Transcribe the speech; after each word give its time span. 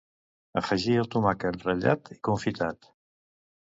Afegir 0.61 0.95
el 1.01 1.09
tomàquet 1.15 1.67
ratllat 1.67 2.13
i 2.17 2.21
confitat. 2.29 2.93